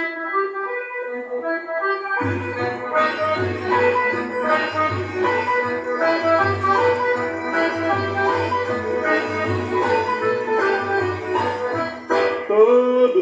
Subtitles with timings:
[0.00, 0.08] Todo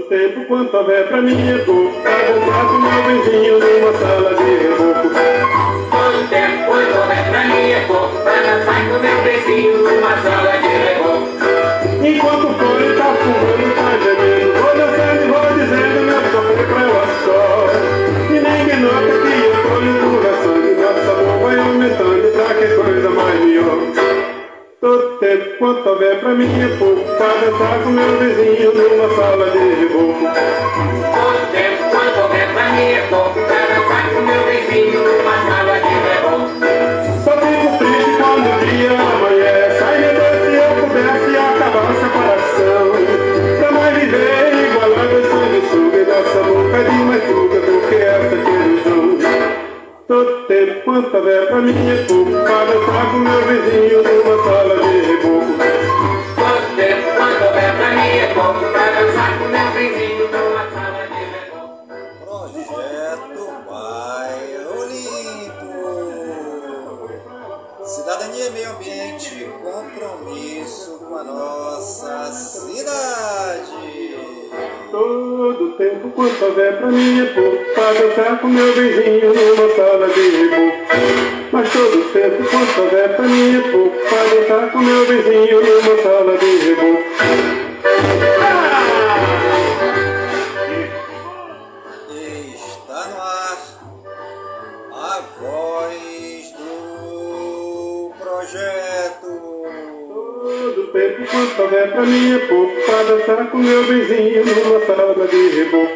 [0.08, 4.44] tempo quanto houver pra mim é pouco Pra dançar com meu vizinho numa sala de
[4.44, 5.08] reboco.
[5.90, 10.58] Todo tempo quanto houver pra mim é pouco Pra dançar com meu vizinho numa sala
[10.58, 11.26] de reboco.
[12.06, 13.08] Enquanto o fone tá
[18.78, 23.78] nota que eu tô empurraçando Nosso amor vai aumentando pra que coisa mais melhor
[24.80, 29.50] Todo tempo quanto houver pra mim é pouco Pra dançar com meu vizinho numa sala
[29.50, 30.20] de reboco
[31.14, 35.27] Todo tempo quanto houver pra mim é pouco Pra dançar com meu vizinho
[50.08, 54.74] Todo tempo quanto houver pra mim é pouco Pra dançar com meu vizinho numa sala
[54.74, 55.52] de reboco
[56.34, 61.02] Todo tempo quanto houver pra mim é pouco Pra dançar com meu vizinho numa sala
[61.08, 61.84] de reboco
[62.24, 65.76] Projeto Bairro Limpo.
[67.84, 74.07] Cidadania e meio ambiente, compromisso com a nossa cidade.
[74.90, 80.08] Todo tempo quanto houver pra mim é pouco Pra dançar com meu vizinho numa sala
[80.08, 80.78] de reboco
[81.52, 86.02] Mas todo tempo quanto houver pra mim é pouco Pra dançar com meu vizinho numa
[86.02, 87.04] sala de reboco
[92.54, 93.58] Está no ar
[94.90, 99.30] a voz do projeto.
[100.08, 105.28] Todo tempo quanto houver pra mim é pouco Pra dançar com meu vizinho numa sala
[105.28, 105.92] de reboco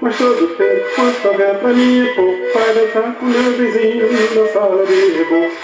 [0.00, 4.84] Mas todo tempo quanto houver pra mim é Pra dançar com meu vizinho numa sala
[4.84, 5.54] de reboco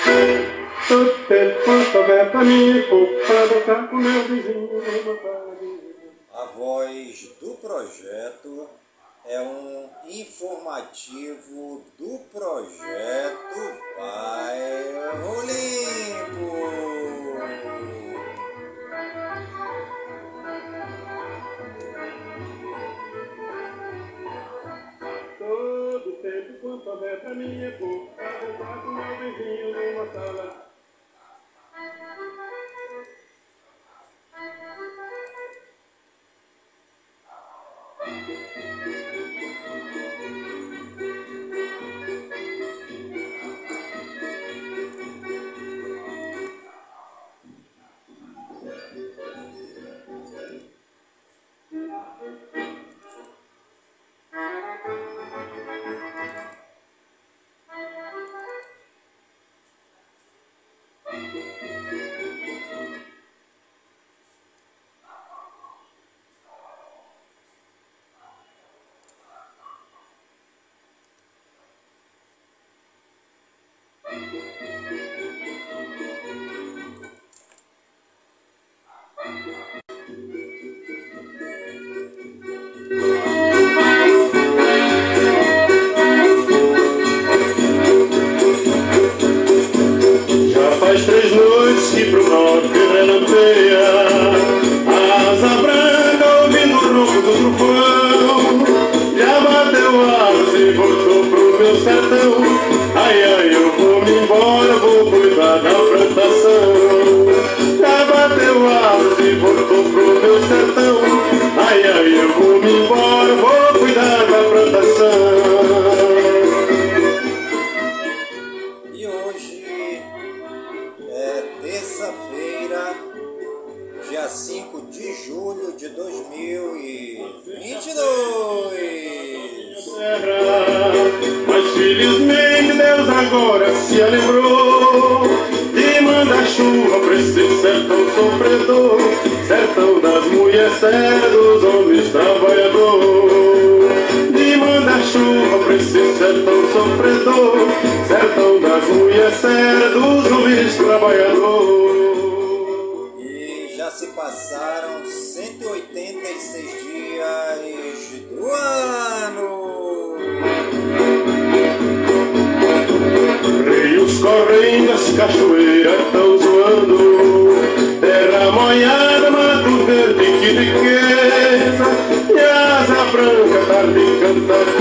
[0.87, 2.83] Todo tempo quanto houver pra mim é
[3.27, 5.81] Pra dançar com meu vizinho numa sala de
[6.33, 8.69] A voz do projeto
[9.29, 13.59] é um informativo do projeto
[13.99, 16.77] Bairro Limpo.
[25.57, 28.15] Todo tempo quanto houver pra mim é pouco.
[28.15, 30.71] Dançar com meu vizinho numa sala.
[31.73, 32.17] Já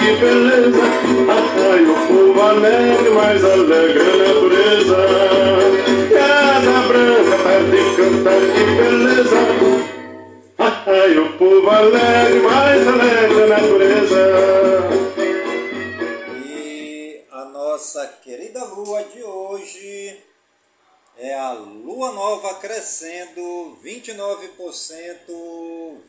[0.06, 0.84] que beleza.
[1.72, 4.98] Ai, o povo alegre, mais alegre a natureza.
[6.14, 9.42] Casa branca, tarde canta que beleza.
[10.60, 14.24] Ai, o povo alegre, mais alegre a natureza.
[16.46, 20.18] E a nossa querida lua de hoje
[21.18, 24.36] é a lua nova crescendo 29%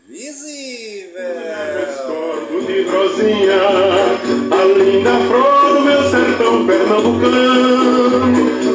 [0.09, 1.15] visível.
[1.87, 3.63] Discordo de Rosinha,
[4.51, 8.35] a linda flor do meu sertão pernambucano.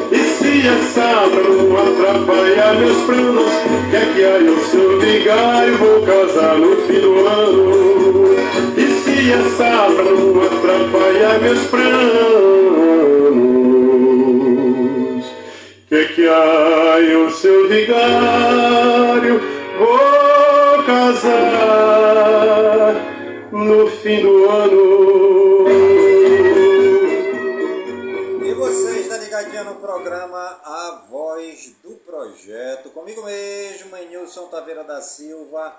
[0.09, 3.51] E se essa lua atrapalhar meus planos,
[3.89, 8.35] que é que aí o seu vigário vou casar no fim do ano?
[8.77, 13.20] E se essa lua atrapalhar meus planos,
[15.91, 19.41] que que aí o seu vigário
[19.77, 21.33] vou casar
[23.51, 25.67] no fim do ano.
[28.41, 34.85] E você está ligadinha no programa A Voz do Projeto, comigo mesmo, em Nilson Taveira
[34.85, 35.75] da Silva,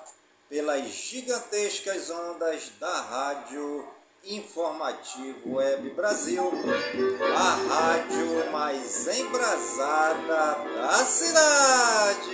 [0.51, 3.83] pelas gigantescas ondas da Rádio
[4.25, 6.49] Informativo Web Brasil,
[7.37, 12.31] a rádio mais embrasada da cidade.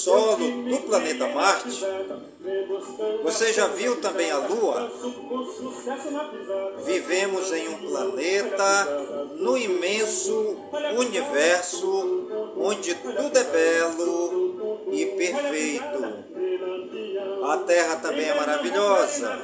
[0.00, 1.84] Solo do planeta Marte?
[3.22, 4.90] Você já viu também a Lua?
[6.84, 8.84] Vivemos em um planeta
[9.36, 10.56] no imenso
[10.96, 12.26] universo
[12.56, 16.30] onde tudo é belo e perfeito.
[17.44, 19.38] A Terra também é maravilhosa.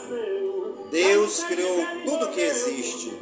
[0.90, 3.12] Deus criou tudo que existe.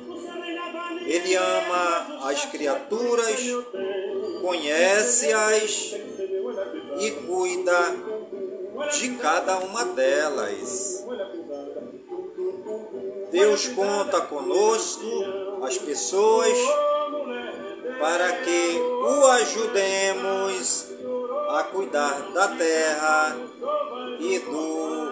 [1.07, 3.41] Ele ama as criaturas,
[4.41, 5.95] conhece-as
[6.99, 7.97] e cuida
[8.93, 11.05] de cada uma delas.
[13.31, 15.07] Deus conta conosco,
[15.65, 16.57] as pessoas,
[17.99, 20.89] para que o ajudemos
[21.51, 23.37] a cuidar da terra
[24.19, 25.05] e do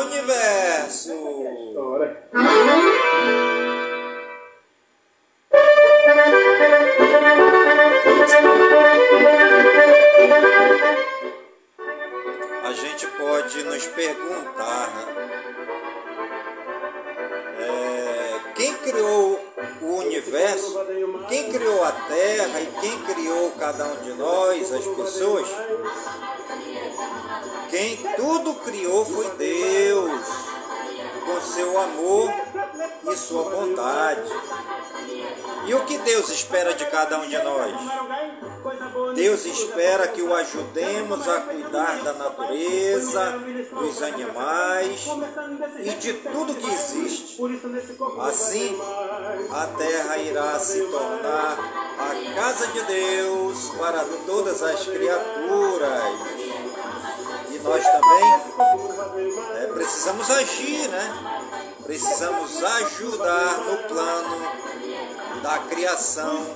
[0.00, 1.12] universo.
[12.64, 15.06] A gente pode nos perguntar
[17.58, 19.38] é, quem criou
[19.82, 20.80] o universo,
[21.28, 25.46] quem criou a Terra e quem criou cada um de nós, as pessoas.
[27.68, 30.26] Quem tudo criou foi Deus,
[31.24, 32.32] com seu amor
[33.10, 34.30] e sua bondade.
[35.66, 37.72] E o que Deus espera de cada um de nós?
[39.14, 43.38] Deus espera que o ajudemos a cuidar da natureza,
[43.70, 45.06] dos animais
[45.82, 47.40] e de tudo que existe.
[48.20, 48.78] Assim,
[49.50, 51.58] a terra irá se tornar
[51.98, 56.43] a casa de Deus para todas as criaturas.
[57.64, 58.34] Nós também
[59.56, 61.34] é, precisamos agir, né?
[61.82, 64.42] precisamos ajudar no plano
[65.42, 66.46] da criação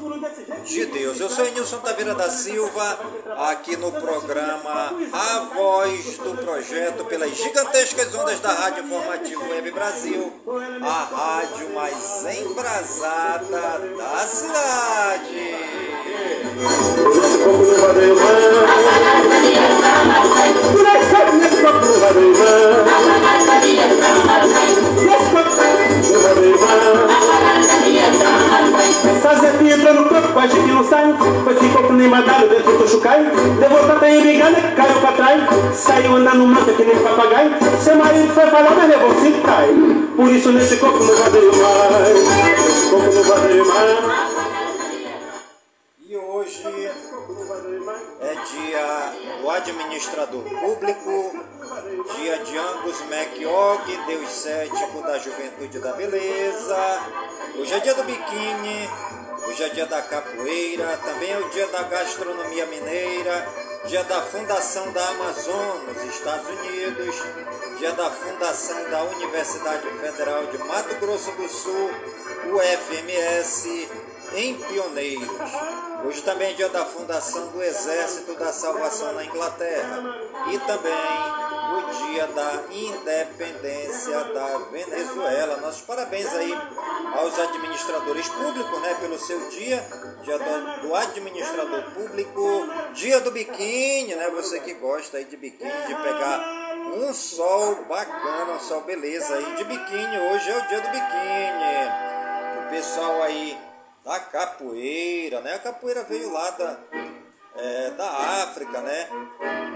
[0.65, 1.19] de Deus.
[1.21, 2.99] Eu sou Nilson Taveira da Silva,
[3.51, 10.33] aqui no programa A Voz do Projeto, pelas gigantescas ondas da Rádio Informativo Web Brasil,
[10.83, 15.59] a rádio mais embrasada da cidade.
[29.89, 31.15] No corpo, quase que não sai.
[31.45, 33.21] Foi esse copo nem mandado dentro do chucai.
[33.59, 35.43] Levou tanta embigada que caiu pra trás.
[35.75, 37.53] Saiu andando manta que nem papagaio.
[37.83, 39.75] Seu marido foi falar, mas levou cinco cai.
[40.15, 42.01] Por isso nesse copo não levar.
[42.61, 44.38] Nesse copo não vai levar.
[49.89, 51.33] Administrador público,
[52.17, 56.77] dia de Angus MacOg, Deus cético da juventude da beleza.
[57.59, 58.89] Hoje é dia do biquíni,
[59.47, 63.49] hoje é dia da capoeira, também é o dia da gastronomia mineira,
[63.87, 67.17] dia da fundação da Amazon nos Estados Unidos,
[67.79, 71.91] dia da fundação da Universidade Federal de Mato Grosso do Sul,
[72.53, 73.89] UFMS,
[74.35, 75.29] em Pioneiros.
[76.05, 80.03] Hoje também é dia da fundação do Exército da Salvação na Inglaterra
[80.53, 80.93] e também
[81.69, 85.57] o dia da independência da Venezuela.
[85.59, 86.53] Nossos parabéns aí
[87.15, 89.85] aos administradores públicos, né, pelo seu dia,
[90.23, 95.71] dia do, do administrador público, dia do biquíni, né, você que gosta aí de biquíni,
[95.87, 100.19] de pegar um sol bacana, um sol beleza aí de biquíni.
[100.19, 102.67] Hoje é o dia do biquíni.
[102.67, 103.68] O pessoal aí
[104.09, 105.55] da capoeira, né?
[105.55, 106.79] A capoeira veio lá da,
[107.57, 108.09] é, da
[108.43, 109.07] África, né?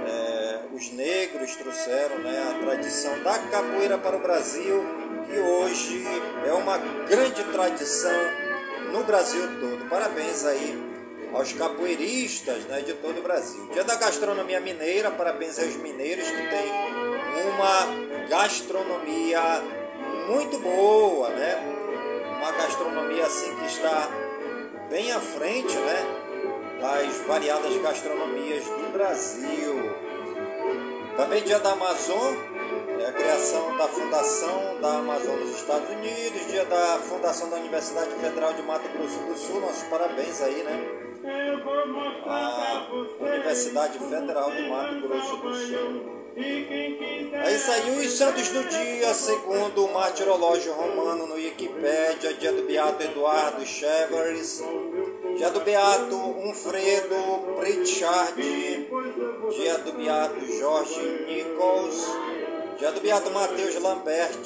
[0.09, 4.83] É, os negros trouxeram né, a tradição da capoeira para o Brasil,
[5.27, 6.03] que hoje
[6.47, 8.11] é uma grande tradição
[8.91, 9.87] no Brasil todo.
[9.91, 10.83] Parabéns aí
[11.35, 13.69] aos capoeiristas né, de todo o Brasil.
[13.71, 16.73] Dia da gastronomia mineira, parabéns aos mineiros que têm
[17.51, 19.43] uma gastronomia
[20.27, 21.79] muito boa, né?
[22.39, 24.22] Uma gastronomia assim que está
[24.93, 26.79] bem à frente, né?
[26.79, 29.91] Das variadas gastronomias do Brasil.
[31.17, 32.35] Também dia da Amazon,
[33.01, 38.11] é a criação da fundação da Amazon nos Estados Unidos, dia da fundação da Universidade
[38.11, 40.85] Federal de Mato Grosso do Sul, nossos parabéns aí, né?
[42.27, 42.87] A
[43.19, 46.22] Universidade Federal de Mato Grosso do Sul.
[46.35, 53.03] Aí saiu os santos do dia, segundo o martirológio romano no Wikipédia, dia do Beato
[53.03, 54.63] Eduardo Chevers,
[55.37, 57.17] dia do Beato Unfredo
[57.59, 58.41] Pritchard,
[59.51, 62.07] dia do Beato Jorge Nichols,
[62.79, 64.39] dia do Beato Mateus Lambert,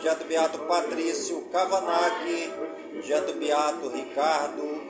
[0.00, 2.50] do Beato Patrício Cavanaghi,
[3.26, 4.80] do Beato Ricardo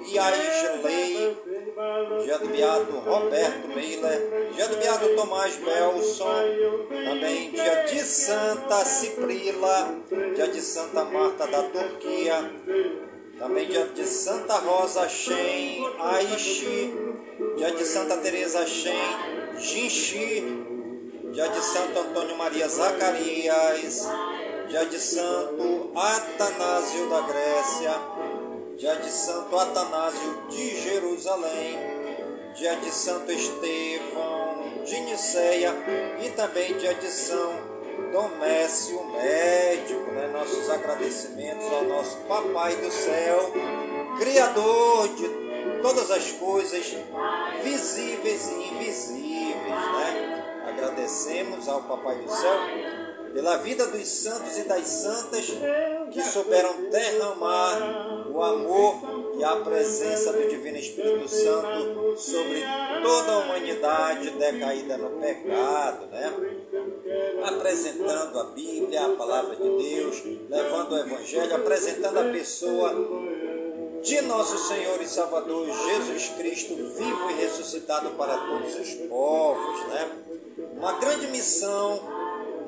[2.24, 6.42] dia do Beato Roberto Miller, do Beato Tomás Belson,
[7.04, 9.94] também dia de Santa Ciprila,
[10.34, 12.50] dia de Santa Marta da Turquia,
[13.38, 16.94] também dia de Santa Rosa Shen Aishi,
[17.56, 18.94] dia de Santa Teresa Shen
[19.58, 20.44] Jinchi,
[21.32, 24.08] dia de Santo Antônio Maria Zacarias,
[24.70, 27.92] dia de Santo Atanásio da Grécia,
[28.78, 31.76] dia de Santo Atanásio de Jerusalém,
[32.54, 35.74] dia de Santo Estevão de Niceia
[36.24, 37.52] e também dia de São
[38.12, 40.08] Domécio Médico.
[40.12, 40.28] Né?
[40.28, 43.52] Nossos agradecimentos ao nosso Papai do Céu,
[44.20, 45.28] Criador de
[45.82, 46.96] todas as coisas
[47.64, 49.66] visíveis e invisíveis.
[49.66, 50.44] Né?
[50.68, 55.46] Agradecemos ao Papai do Céu pela vida dos santos e das santas
[56.10, 62.62] que souberam derramar o amor e a presença do Divino Espírito Santo sobre
[63.02, 66.32] toda a humanidade decaída no pecado, né?
[67.44, 72.92] Apresentando a Bíblia, a palavra de Deus, levando o Evangelho, apresentando a pessoa
[74.02, 80.10] de nosso Senhor e Salvador Jesus Cristo, vivo e ressuscitado para todos os povos, né?
[80.76, 82.00] Uma grande missão,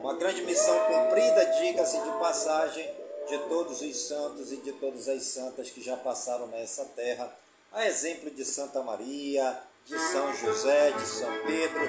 [0.02, 2.90] uma grande missão cumprida, diga-se de passagem,
[3.28, 7.32] de todos os santos e de todas as santas que já passaram nessa terra,
[7.72, 11.80] a exemplo de Santa Maria, de São José, de São Pedro,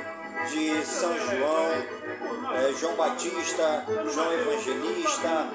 [0.47, 5.49] de São João, é, João Batista, João Evangelista,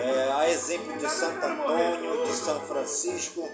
[0.00, 3.48] é, a exemplo de Santo Antônio, de São Francisco,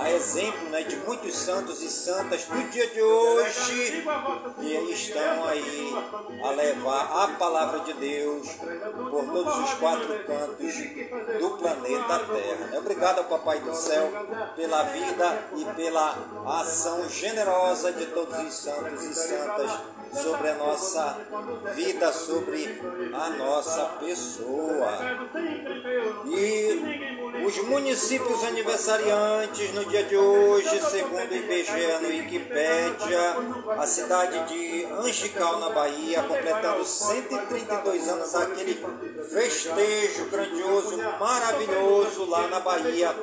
[0.00, 4.02] a exemplo né, de muitos santos e santas do dia de hoje,
[4.58, 5.94] que estão aí
[6.42, 8.48] a levar a palavra de Deus
[9.10, 10.74] por todos os quatro cantos
[11.38, 12.78] do planeta Terra.
[12.78, 14.10] Obrigado ao Papai do Céu
[14.56, 16.16] pela vida e pela
[16.60, 19.70] ação generosa de todos os santos e santas
[20.12, 21.16] sobre a nossa
[21.74, 22.80] vida, sobre
[23.12, 24.98] a nossa pessoa.
[26.26, 33.36] E os municípios aniversariantes no dia de hoje, segundo o IBGE no Wikipédia,
[33.78, 38.84] a cidade de Angical, na Bahia, completando 132 anos, aquele
[39.28, 43.14] festejo grandioso, maravilhoso lá na Bahia,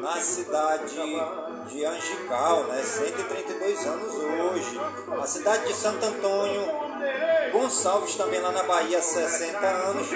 [0.00, 0.96] na cidade
[1.68, 2.82] de Angical, né?
[2.82, 4.80] 132 anos hoje.
[5.20, 6.62] A cidade de Santo Antônio,
[7.52, 10.08] Gonçalves também lá na Bahia, 60 anos.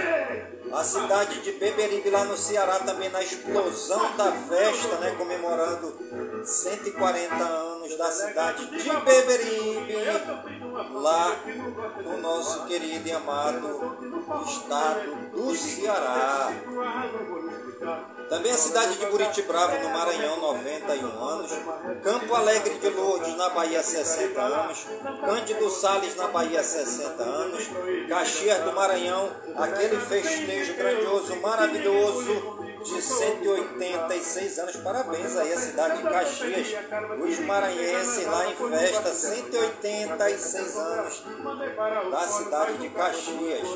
[0.72, 5.14] A cidade de Beberibe lá no Ceará também na explosão da festa, né?
[5.16, 9.94] Comemorando 140 anos da cidade de Beberibe,
[10.92, 11.36] lá
[12.04, 13.98] no nosso querido e amado
[14.46, 16.52] estado do Ceará.
[18.28, 21.52] Também a cidade de Buritibrava, no Maranhão, 91 anos.
[22.02, 24.86] Campo Alegre de Lourdes, na Bahia, 60 anos.
[25.24, 27.68] Cândido Sales, na Bahia, 60 anos.
[28.08, 34.76] Caxias do Maranhão, aquele festejo grandioso, maravilhoso de 186 anos.
[34.76, 36.66] Parabéns aí à cidade de Caxias.
[37.20, 41.24] Os maranhenses lá em festa, 186 anos
[42.10, 43.68] da cidade de Caxias.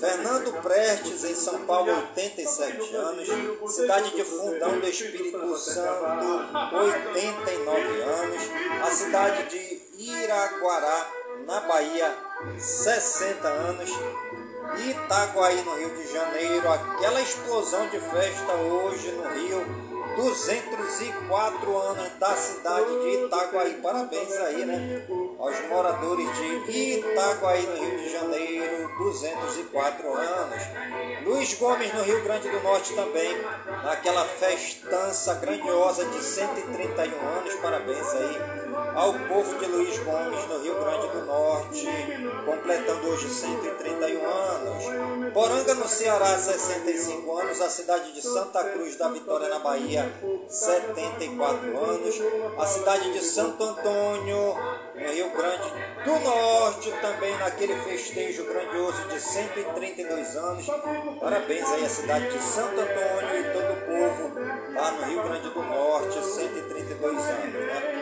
[0.00, 3.28] Fernando Prestes, em São Paulo, 87 anos.
[3.74, 6.26] Cidade de Fundão do Espírito Santo,
[6.74, 8.42] 89 anos.
[8.82, 11.10] A cidade de Iraguará,
[11.46, 12.14] na Bahia,
[12.58, 13.90] 60 anos.
[14.78, 19.64] Itaguaí, no Rio de Janeiro, aquela explosão de festa hoje no Rio,
[20.16, 23.74] 204 anos da cidade de Itaguaí.
[23.82, 25.06] Parabéns aí, né?
[25.38, 30.62] Aos moradores de Itaguaí, no Rio de Janeiro, 204 anos.
[31.24, 33.36] Luiz Gomes, no Rio Grande do Norte também,
[33.84, 37.54] naquela festança grandiosa de 131 anos.
[37.56, 41.86] Parabéns aí ao povo de Luiz Gomes, no Rio Grande do Norte,
[42.44, 45.32] completando hoje 131 anos.
[45.32, 47.60] Poranga, no Ceará, 65 anos.
[47.60, 50.10] A cidade de Santa Cruz da Vitória, na Bahia,
[50.48, 52.14] 74 anos.
[52.58, 54.56] A cidade de Santo Antônio,
[54.94, 55.72] no Rio Grande
[56.04, 60.66] do Norte, também naquele festejo grandioso de 132 anos.
[61.20, 65.50] Parabéns aí à cidade de Santo Antônio e todo o povo lá no Rio Grande
[65.50, 67.54] do Norte, 132 anos.
[67.54, 67.96] Né?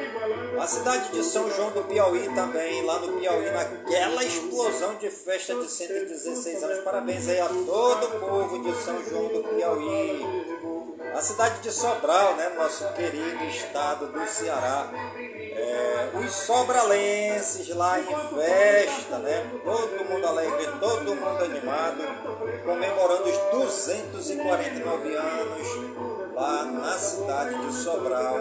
[0.64, 5.54] A cidade de São João do Piauí também, lá no Piauí, naquela explosão de festa
[5.56, 6.78] de 116 anos.
[6.78, 10.24] Parabéns aí a todo o povo de São João do Piauí.
[11.14, 14.88] A cidade de Sobral, né, nosso querido estado do Ceará.
[15.18, 19.46] É, os sobralenses lá em festa, né?
[19.62, 22.02] Todo mundo alegre, todo mundo animado,
[22.64, 28.38] comemorando os 249 anos lá na cidade de Sobral,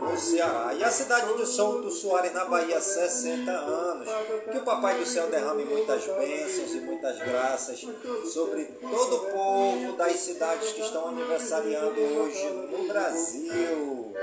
[0.00, 0.74] no Ceará.
[0.74, 4.08] E a cidade de Souto Soares, na Bahia, 60 anos.
[4.50, 7.86] Que o Papai do Céu derrame muitas bênçãos e muitas graças
[8.32, 14.14] sobre todo o povo das cidades que estão aniversariando hoje no Brasil.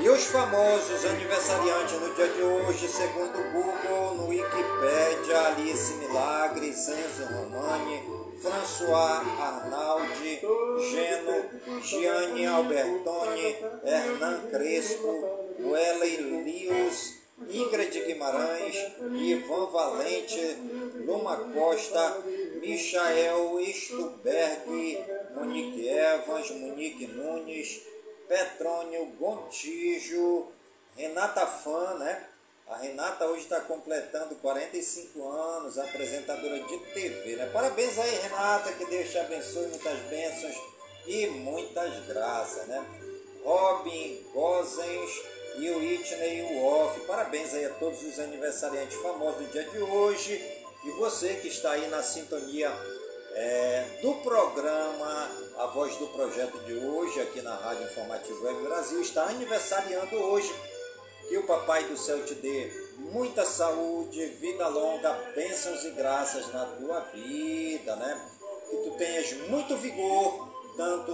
[0.00, 6.88] E os famosos aniversariantes no dia de hoje, segundo o Google, no Wikipedia, Alice Milagres,
[6.88, 10.40] Enzo Romani, François Arnaldi,
[10.90, 17.14] Geno, Gianni Albertoni, Hernan Crespo, Wellen Lius,
[17.50, 20.56] Ingrid Guimarães, Ivan Valente,
[21.04, 22.22] Luma Costa,
[22.60, 24.66] Michael Stuberg,
[25.34, 27.82] Monique Evans, Monique Nunes,
[28.28, 30.52] Petrônio Gontijo,
[30.96, 32.27] Renata Fã, né?
[32.68, 37.36] A Renata hoje está completando 45 anos, apresentadora de TV.
[37.36, 37.46] Né?
[37.50, 40.54] Parabéns aí, Renata, que Deus te abençoe, muitas bênçãos
[41.06, 42.66] e muitas graças.
[42.66, 42.84] Né?
[43.42, 45.10] Robin Gozens
[45.56, 46.98] e o Whitney Wolf.
[47.06, 50.34] Parabéns aí a todos os aniversariantes famosos do dia de hoje.
[50.84, 52.70] E você que está aí na sintonia
[53.32, 59.00] é, do programa A Voz do Projeto de hoje, aqui na Rádio Informativo Web Brasil,
[59.00, 60.54] está aniversariando hoje
[61.28, 66.64] que o Papai do Céu te dê muita saúde, vida longa, bênçãos e graças na
[66.64, 68.20] tua vida, né?
[68.70, 71.12] Que tu tenhas muito vigor, tanto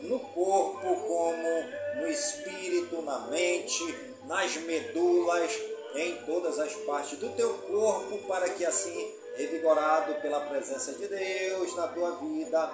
[0.00, 3.82] no corpo como no espírito, na mente,
[4.24, 5.50] nas medulas,
[5.94, 11.74] em todas as partes do teu corpo, para que assim, revigorado pela presença de Deus
[11.76, 12.70] na tua vida,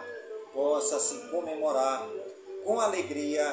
[0.52, 2.08] possa se comemorar
[2.64, 3.44] com alegria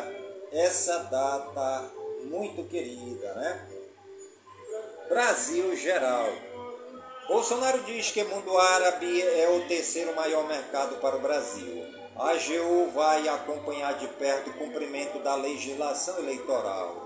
[0.51, 3.67] essa data muito querida, né?
[5.09, 6.27] Brasil geral.
[7.27, 11.85] Bolsonaro diz que mundo árabe é o terceiro maior mercado para o Brasil.
[12.15, 17.05] A AGU vai acompanhar de perto o cumprimento da legislação eleitoral.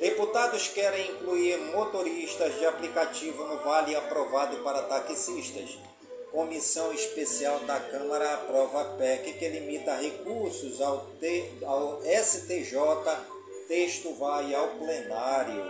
[0.00, 5.76] Deputados querem incluir motoristas de aplicativo no vale aprovado para taxistas.
[6.30, 12.76] Comissão Especial da Câmara aprova a PEC que limita recursos ao, T, ao STJ.
[13.68, 15.62] Texto vai ao plenário.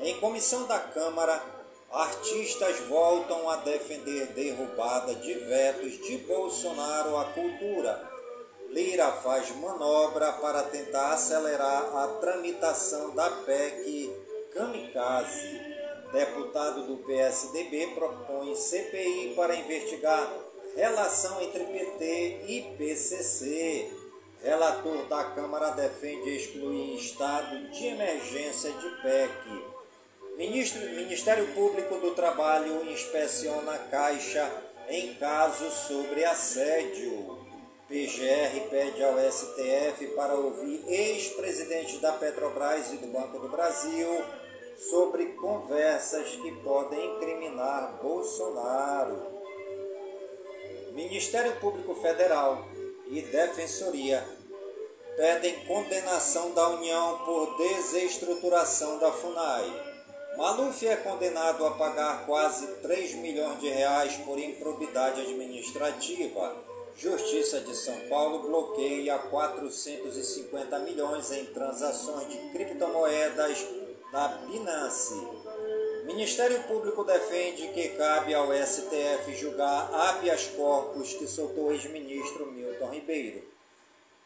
[0.00, 1.40] Em comissão da Câmara,
[1.88, 8.10] artistas voltam a defender derrubada de vetos de Bolsonaro à cultura.
[8.70, 14.12] Lira faz manobra para tentar acelerar a tramitação da PEC
[14.52, 15.60] Kamikaze.
[16.12, 20.28] Deputado do PSDB propõe CPI para investigar
[20.74, 23.90] relação entre PT e PCC.
[24.42, 29.64] Relator da Câmara defende excluir estado de emergência de PEC.
[30.36, 34.48] Ministro, Ministério Público do Trabalho inspeciona a Caixa
[34.88, 37.36] em caso sobre assédio.
[37.88, 44.24] PGR pede ao STF para ouvir ex-presidentes da Petrobras e do Banco do Brasil
[44.76, 49.38] sobre conversas que podem incriminar Bolsonaro.
[50.92, 52.68] Ministério Público Federal
[53.10, 54.26] e Defensoria
[55.16, 59.96] pedem condenação da União por desestruturação da FUNAI.
[60.36, 66.68] Maluf é condenado a pagar quase 3 milhões de reais por improbidade administrativa
[67.00, 73.64] Justiça de São Paulo bloqueia 450 milhões em transações de criptomoedas
[74.10, 75.14] da Binance.
[76.08, 83.44] Ministério Público defende que cabe ao STF julgar habeas corpus que soltou ex-ministro Milton Ribeiro.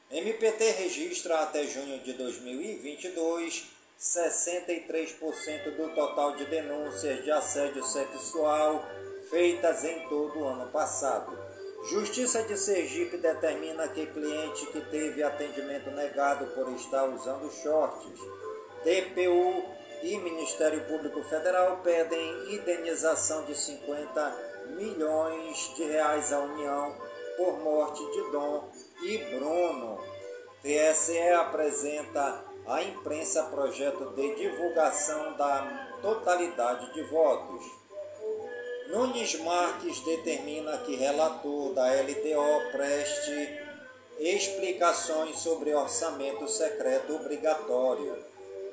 [0.08, 3.64] MPT registra até junho de 2022
[3.98, 8.86] 63% do total de denúncias de assédio sexual
[9.28, 11.36] feitas em todo o ano passado.
[11.90, 18.20] Justiça de Sergipe determina que cliente que teve atendimento negado por estar usando shorts.
[18.84, 26.96] DPU e Ministério Público Federal pedem indenização de 50 milhões de reais à União
[27.36, 28.68] por morte de Dom
[29.04, 29.98] e Bruno.
[30.62, 37.64] TSE apresenta à imprensa projeto de divulgação da totalidade de votos.
[38.88, 43.60] Nunes Marques determina que relator da LDO preste
[44.18, 48.31] explicações sobre orçamento secreto obrigatório.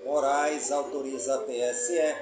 [0.10, 2.16] Moraes autoriza a TSE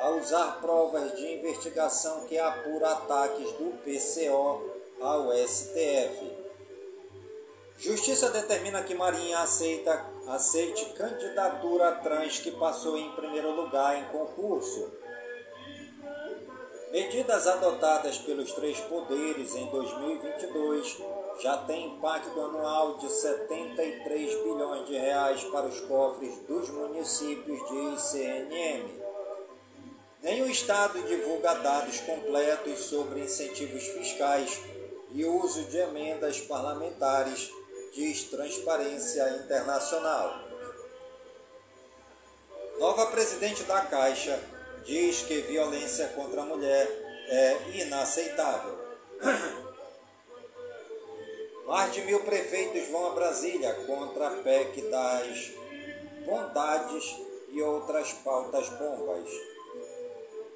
[0.00, 4.62] a usar provas de investigação que apura ataques do PCO
[4.98, 6.32] ao STF.
[7.76, 14.90] Justiça determina que Marinha aceita, aceite candidatura trans que passou em primeiro lugar em concurso.
[16.90, 20.96] Medidas adotadas pelos três poderes em 2022
[21.40, 28.18] já têm impacto anual de 73 bilhões de reais para os cofres dos municípios de
[28.18, 29.02] ICNM.
[30.22, 34.60] Nem o Estado divulga dados completos sobre incentivos fiscais
[35.10, 37.50] e uso de emendas parlamentares,
[37.94, 40.40] diz Transparência Internacional.
[42.78, 44.40] Nova presidente da Caixa
[44.84, 46.86] diz que violência contra a mulher
[47.28, 48.78] é inaceitável.
[51.66, 55.52] Mais de mil prefeitos vão a Brasília contra a PEC das
[56.26, 57.16] bondades
[57.48, 59.30] e outras pautas bombas.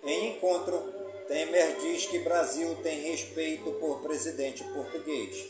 [0.03, 0.79] Em encontro,
[1.27, 5.47] Temer diz que Brasil tem respeito por presidente português.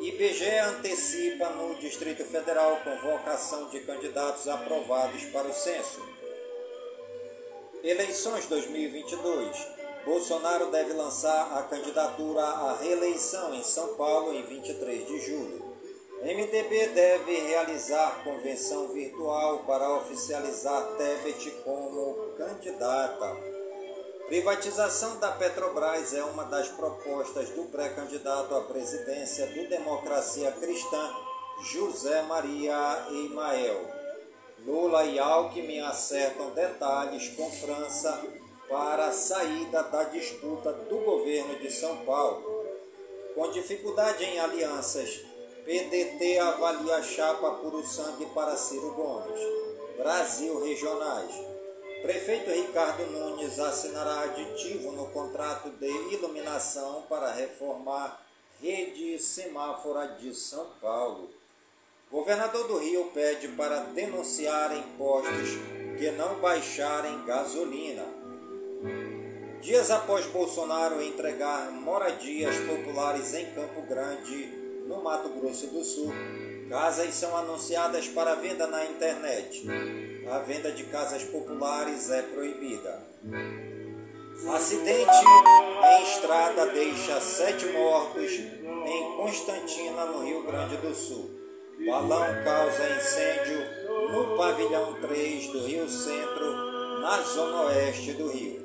[0.00, 6.00] IBGE antecipa no Distrito Federal convocação de candidatos aprovados para o censo.
[7.82, 9.77] Eleições 2022.
[10.04, 15.68] Bolsonaro deve lançar a candidatura à reeleição em São Paulo em 23 de julho.
[16.22, 23.36] MDB deve realizar convenção virtual para oficializar Tebet como candidata.
[24.26, 31.10] Privatização da Petrobras é uma das propostas do pré-candidato à presidência do Democracia Cristã,
[31.62, 33.98] José Maria Emael.
[34.66, 38.20] Lula e Alckmin acertam detalhes com França
[38.68, 42.66] para a saída da disputa do governo de São Paulo.
[43.34, 45.22] Com dificuldade em alianças,
[45.64, 49.40] PDT avalia chapa puro sangue para Ciro Gomes.
[49.96, 51.34] Brasil Regionais.
[52.02, 58.24] Prefeito Ricardo Nunes assinará aditivo no contrato de iluminação para reformar
[58.60, 61.28] rede semáfora de São Paulo.
[62.10, 65.50] Governador do Rio pede para denunciar impostos
[65.98, 68.17] que não baixarem gasolina.
[69.60, 74.46] Dias após Bolsonaro entregar moradias populares em Campo Grande,
[74.86, 76.12] no Mato Grosso do Sul,
[76.68, 79.66] casas são anunciadas para venda na internet.
[80.30, 83.02] A venda de casas populares é proibida.
[84.54, 91.30] Acidente em estrada deixa sete mortos em Constantina, no Rio Grande do Sul.
[91.84, 93.58] Balão causa incêndio
[94.12, 98.57] no pavilhão 3 do Rio Centro, na zona oeste do Rio.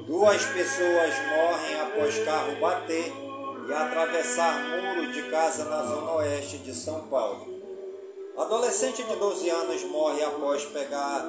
[0.00, 3.12] Duas pessoas morrem após carro bater
[3.68, 7.46] e atravessar muro de casa na zona oeste de São Paulo.
[8.38, 11.28] Adolescente de 12 anos morre após pegar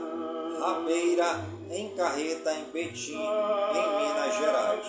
[0.61, 4.87] rabeira em carreta em Betim, em Minas Gerais.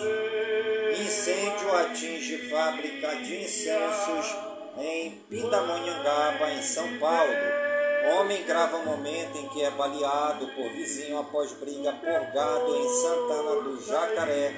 [0.97, 4.35] Incêndio atinge fábrica de incensos
[4.77, 7.74] em Pindamonhangaba, em São Paulo.
[8.13, 13.61] Homem grava momento em que é baleado por vizinho após briga por gado em Santana
[13.63, 14.53] do Jacaré,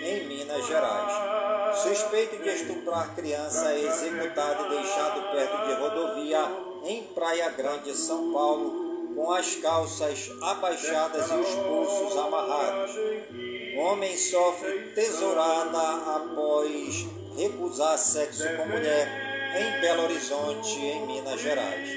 [0.00, 1.78] em Minas Gerais.
[1.82, 6.40] Suspeito de estuprar criança é executado e deixado perto de rodovia
[6.84, 12.92] em Praia Grande, São Paulo, com as calças abaixadas e os pulsos amarrados.
[13.76, 21.88] Homem sofre tesourada após recusar sexo com mulher em Belo Horizonte, em Minas Gerais.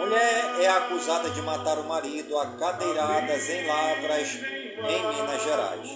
[0.00, 5.90] Mulher é acusada de matar o marido a cadeiradas em Lavras, em Minas Gerais.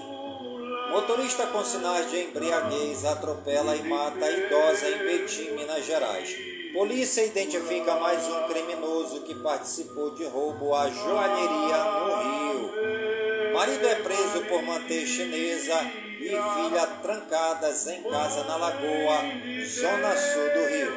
[0.90, 6.36] Motorista com sinais de embriaguez atropela e mata a idosa em Betim, Minas Gerais.
[6.74, 13.54] Polícia identifica mais um criminoso que participou de roubo à joalheria no Rio.
[13.54, 15.80] Marido é preso por manter chinesa
[16.20, 19.22] e filha trancadas em casa na Lagoa,
[19.64, 20.92] zona sul do Rio.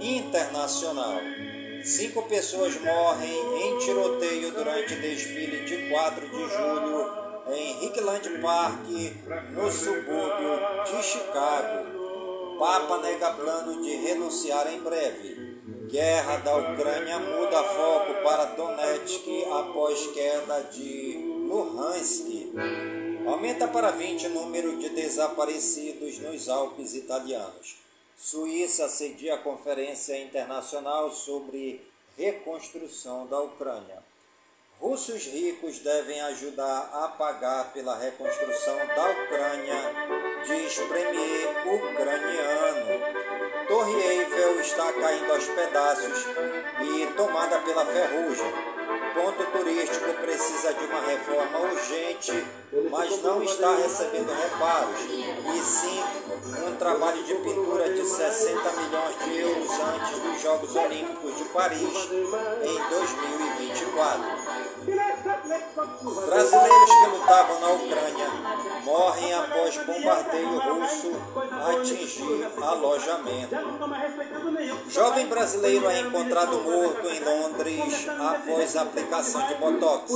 [0.00, 1.35] Internacional.
[1.86, 3.30] Cinco pessoas morrem
[3.62, 7.12] em tiroteio durante desfile de 4 de julho
[7.54, 8.88] em Hickland Park,
[9.52, 12.58] no subúrbio de Chicago.
[12.58, 15.60] Papa nega plano de renunciar em breve.
[15.86, 22.52] Guerra da Ucrânia muda foco para Donetsk após queda de Luhansk.
[23.28, 27.85] Aumenta para 20 o número de desaparecidos nos Alpes italianos.
[28.18, 34.02] Suíça cedia a Conferência Internacional sobre Reconstrução da Ucrânia.
[34.80, 39.76] Russos ricos devem ajudar a pagar pela reconstrução da Ucrânia,
[40.46, 43.66] diz premier ucraniano.
[43.68, 46.24] Torre Eiffel está caindo aos pedaços
[46.80, 48.75] e tomada pela ferrugem
[49.98, 52.44] precisa de uma reforma urgente,
[52.90, 56.02] mas não está recebendo reparos, e sim
[56.66, 61.80] um trabalho de pintura de 60 milhões de euros antes dos Jogos Olímpicos de Paris
[61.80, 65.05] em 2024.
[66.26, 68.26] Brasileiros que lutavam na Ucrânia
[68.84, 71.12] morrem após bombardeio russo
[71.68, 73.56] atingir alojamento.
[74.88, 80.10] Jovem brasileiro é encontrado morto em Londres após aplicação de botox.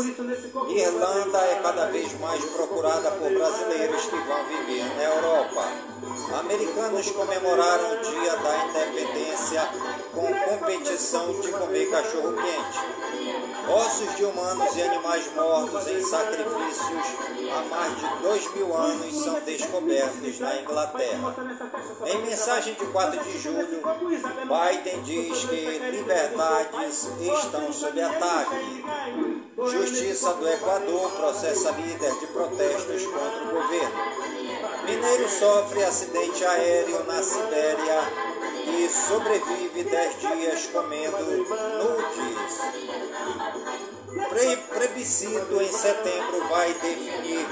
[0.69, 5.91] Irlanda é cada vez mais procurada por brasileiros que vão viver na Europa.
[6.39, 9.69] Americanos comemoraram o Dia da Independência
[10.15, 13.50] com competição de comer cachorro quente.
[13.73, 17.07] Ossos de humanos e animais mortos em sacrifícios
[17.53, 21.37] há mais de dois mil anos são descobertos na Inglaterra.
[22.05, 23.81] Em mensagem de 4 de julho,
[24.49, 28.85] Biden diz que liberdades estão sob ataque.
[29.57, 34.01] Justiça do Equador processa líder de protestos contra o governo.
[34.85, 38.30] Mineiro sofre acidente aéreo na Sibéria
[38.73, 41.19] e sobrevive dez dias comendo
[41.79, 42.61] nudes.
[44.29, 47.47] Pre plebiscito em setembro vai definir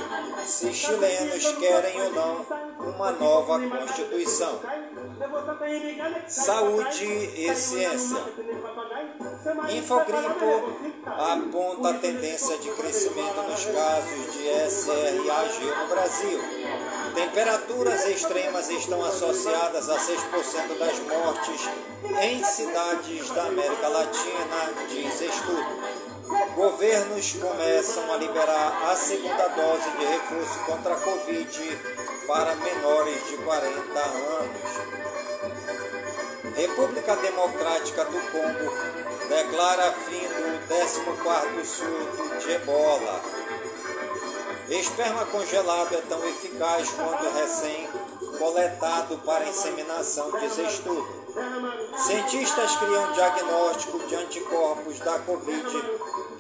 [0.44, 2.46] se chilenos querem ou não
[2.81, 4.61] uma nova Constituição.
[6.26, 8.18] Saúde e ciência.
[9.70, 16.40] Infogripo aponta a tendência de crescimento nos casos de SRAG no Brasil.
[17.14, 21.68] Temperaturas extremas estão associadas a 6% das mortes
[22.22, 26.08] em cidades da América Latina, diz estudo.
[26.54, 31.78] Governos começam a liberar a segunda dose de reforço contra a Covid
[32.26, 34.60] para menores de 40 anos.
[36.54, 38.72] República Democrática do Congo
[39.28, 43.22] declara fim do 14º surto de ebola.
[44.68, 47.88] Esperma congelado é tão eficaz quanto recém
[48.38, 51.27] coletado para inseminação, diz estudo.
[51.96, 55.66] Cientistas criam diagnóstico de anticorpos da Covid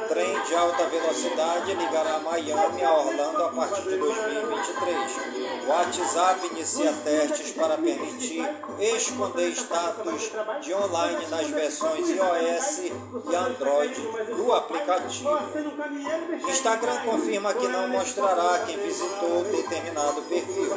[0.09, 4.86] Trem de alta velocidade ligará Miami a Orlando a partir de 2023.
[4.87, 8.47] O WhatsApp inicia testes para permitir
[8.79, 14.01] esconder status de online nas versões iOS e Android
[14.35, 15.29] do aplicativo.
[16.47, 20.71] Instagram confirma que não mostrará quem visitou determinado perfil.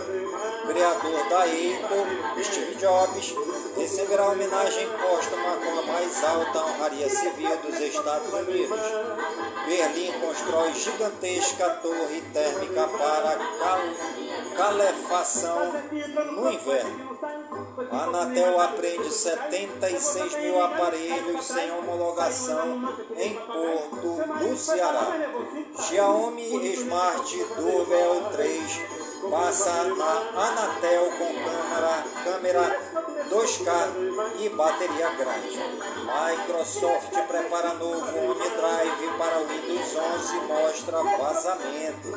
[0.67, 3.35] Criador da Apple, Steve Jobs,
[3.77, 8.81] receberá homenagem póstuma com a mais alta honraria civil dos Estados Unidos.
[9.71, 13.81] Berlim constrói gigantesca torre térmica para cal
[14.57, 15.73] calefação
[16.33, 17.19] no inverno.
[17.93, 25.07] Anatel apreende 76 mil aparelhos sem homologação em Porto do Ceará.
[25.79, 32.81] Xiaomi Smart Doorbell 3 passa na Anatel com câmera, câmera
[33.29, 35.59] 2K e bateria grande.
[36.01, 42.11] Microsoft prepara novo OneDrive para o Windows 11 e mostra vazamento.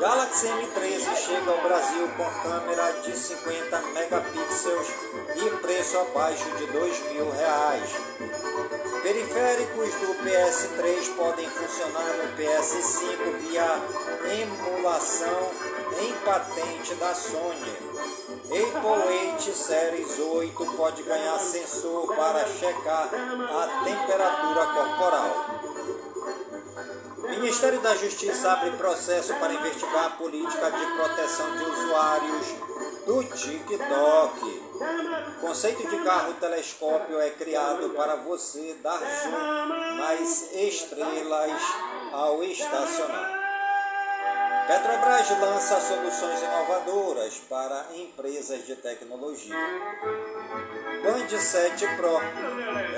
[0.00, 4.88] Galaxy M13 chega ao Brasil com câmera de 50 megapixels
[5.36, 7.90] e preço abaixo de dois mil reais.
[9.02, 13.82] Periféricos do PS3 podem funcionar no PS5 via
[14.40, 15.50] emulação
[16.00, 17.78] em patente da Sony.
[18.50, 25.64] 8 Series 8 pode ganhar sensor para checar a temperatura corporal.
[27.28, 32.46] Ministério da Justiça abre processo para investigar a política de proteção de usuários
[33.06, 34.62] do TikTok.
[35.40, 41.60] Conceito de carro telescópio é criado para você dar zoom nas estrelas
[42.12, 43.43] ao estacionar.
[44.66, 49.54] Petrobras lança soluções inovadoras para empresas de tecnologia.
[51.02, 52.18] Band 7 Pro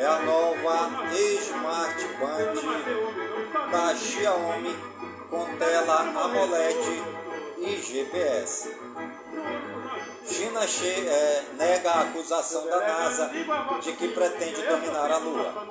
[0.00, 4.76] é a nova Smart Band da Xiaomi
[5.28, 7.02] com tela AMOLED
[7.58, 8.76] e GPS.
[10.28, 13.30] China é, nega a acusação da NASA
[13.82, 15.66] de que pretende dominar a Lua.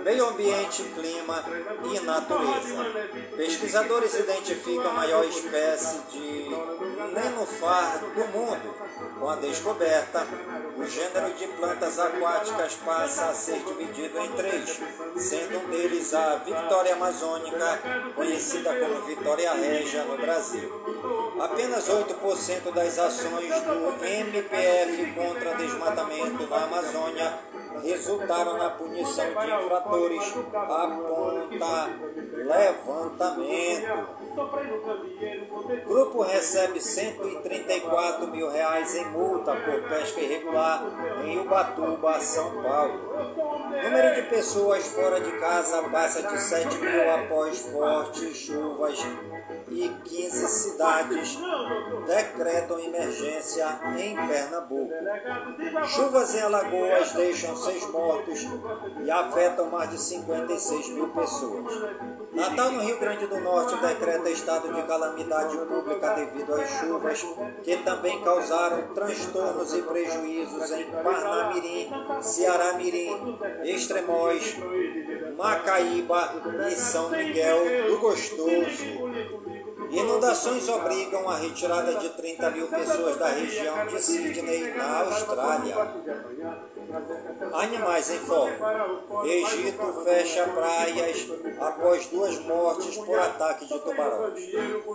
[0.00, 1.44] Meio ambiente, clima
[1.92, 2.86] e natureza.
[3.36, 6.48] Pesquisadores identificam a maior espécie de
[7.12, 8.74] nenufar do mundo.
[9.18, 10.26] Com a descoberta,
[10.76, 14.80] o gênero de plantas aquáticas passa a ser dividido em três,
[15.16, 17.80] sendo um deles a Victoria amazônica,
[18.14, 20.70] conhecida como Victoria Regia no Brasil.
[21.40, 27.47] Apenas 8% das ações do MPF contra desmatamento na Amazônia
[27.82, 31.88] resultaram na punição de infratores, aponta
[32.44, 34.18] levantamento.
[35.86, 40.84] Grupo recebe 134 mil reais em multa por pesca irregular
[41.24, 43.08] em Ubatuba, São Paulo.
[43.82, 48.98] Número de pessoas fora de casa passa de 7 mil após fortes chuvas
[49.70, 51.38] e 15 cidades
[52.06, 53.66] decretam emergência
[53.98, 54.92] em Pernambuco.
[55.86, 58.46] Chuvas em Alagoas deixam seis mortos
[59.04, 61.64] e afetam mais de 56 mil pessoas.
[62.32, 67.26] Natal no Rio Grande do Norte decreta estado de calamidade pública devido às chuvas,
[67.62, 71.90] que também causaram transtornos e prejuízos em Parnamirim,
[72.22, 74.56] Ceará-Mirim, Extremóis,
[75.36, 76.34] Macaíba
[76.70, 78.84] e São Miguel do Gostoso.
[79.90, 85.74] Inundações obrigam a retirada de 30 mil pessoas da região de Sydney, na Austrália.
[87.52, 88.52] Animais em foco.
[89.24, 91.28] Egito fecha praias
[91.60, 94.42] após duas mortes por ataque de tubarões.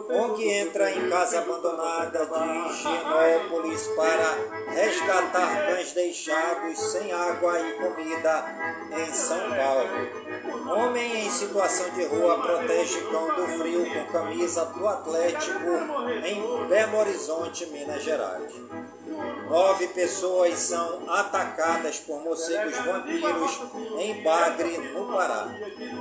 [0.09, 8.45] ONG entra em casa abandonada de Higienópolis para resgatar cães deixados sem água e comida
[8.91, 10.73] em São Paulo.
[10.75, 15.69] Homem em situação de rua protege cão do frio com camisa do Atlético
[16.25, 18.51] em Belo Horizonte, Minas Gerais.
[19.49, 23.61] Nove pessoas são atacadas por morcegos vampiros
[23.99, 25.47] em Bagre, no Pará.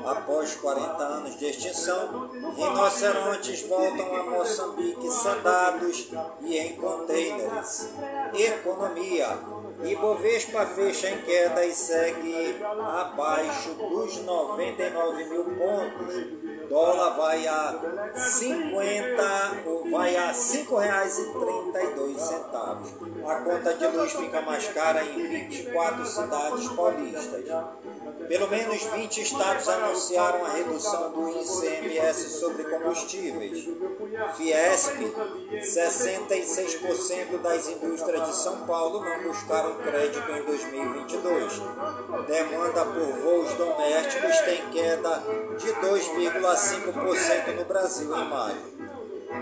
[0.07, 6.09] Após 40 anos de extinção, rinocerontes voltam a Moçambique sedados
[6.41, 7.89] e em containers.
[8.33, 9.39] Economia.
[9.85, 17.79] Ibovespa fecha em queda e segue abaixo dos 99 mil pontos dólar vai a
[18.15, 19.23] 50,
[19.91, 23.27] vai a R$ 5,32.
[23.27, 27.45] A conta de luz fica mais cara em 24 cidades paulistas.
[28.29, 33.69] Pelo menos 20 estados anunciaram a redução do ICMS sobre combustíveis.
[34.37, 34.97] Fiesp,
[35.61, 41.53] 66% das indústrias de São Paulo não buscaram crédito em 2022.
[42.27, 45.23] Demanda por voos domésticos tem queda
[45.59, 48.73] de 2,5% no Brasil em maio.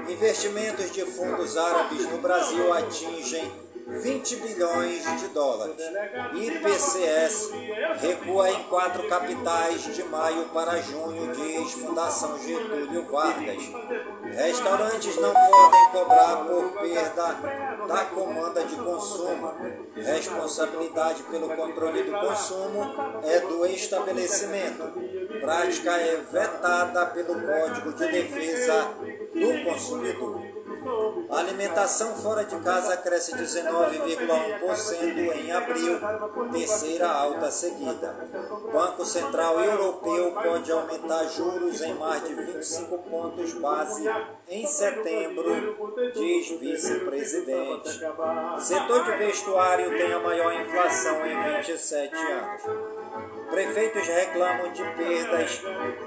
[0.08, 5.76] Investimentos de fundos árabes no Brasil atingem 20 bilhões de dólares.
[6.34, 7.50] IPCS
[8.00, 13.62] recua em quatro capitais de maio para junho, diz Fundação Getúlio Vargas.
[14.22, 19.52] Restaurantes não podem cobrar por perda da comanda de consumo.
[19.96, 24.92] Responsabilidade pelo controle do consumo é do estabelecimento.
[25.40, 28.88] Prática é vetada pelo Código de Defesa
[29.34, 30.39] do Consumidor.
[31.30, 36.00] A alimentação fora de casa cresce 19,1% em abril,
[36.50, 38.28] terceira alta seguida.
[38.72, 44.04] Banco Central Europeu pode aumentar juros em mais de 25 pontos base
[44.48, 45.76] em setembro,
[46.12, 48.00] diz vice-presidente.
[48.58, 52.62] Setor de vestuário tem a maior inflação em 27 anos.
[53.50, 55.60] Prefeitos reclamam de perdas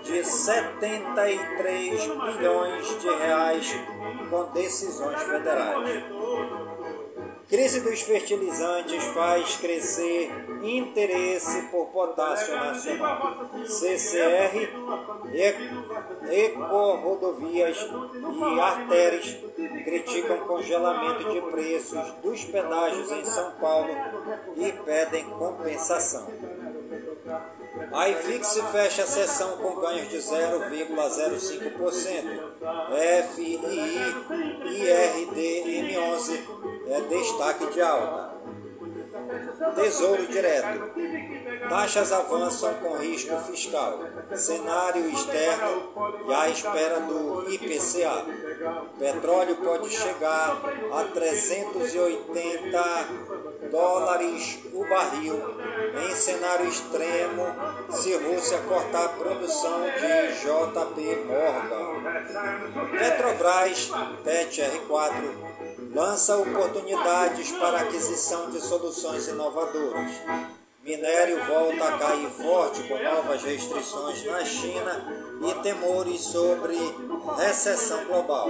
[0.04, 3.76] de 73 bilhões de reais
[4.34, 6.04] com decisões federais.
[7.48, 10.32] Crise dos fertilizantes faz crescer
[10.64, 13.48] interesse por potássio nacional.
[13.64, 14.72] CCR,
[16.32, 19.38] Eco-Rodovias e Artérias
[19.84, 23.96] criticam congelamento de preços dos pedágios em São Paulo
[24.56, 26.28] e pedem compensação.
[27.92, 32.53] A IFIX fecha a sessão com ganhos de 0,05%.
[32.64, 33.60] FII
[34.66, 35.38] IRD
[35.84, 36.40] M11
[36.88, 38.32] é destaque de alta.
[39.76, 40.94] Tesouro Direto.
[41.68, 44.00] Taxas avançam com risco fiscal.
[44.34, 45.92] Cenário externo
[46.28, 48.26] e à espera do IPCA.
[48.98, 50.62] Petróleo pode chegar
[50.94, 52.80] a 380
[53.74, 55.42] dólares o barril
[56.06, 57.44] em cenário extremo
[57.90, 62.04] se Rússia cortar a produção de JP Morgan.
[63.00, 63.90] Petrobras,
[64.24, 65.12] PET R4,
[65.92, 70.12] lança oportunidades para aquisição de soluções inovadoras.
[70.84, 75.04] Minério volta a cair forte com novas restrições na China
[75.50, 76.78] e temores sobre
[77.38, 78.50] recessão global.